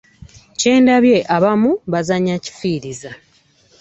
[0.59, 3.11] Kye ndabye abamu bazannya kifiiriza.